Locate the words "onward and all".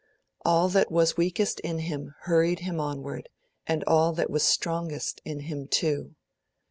2.79-4.13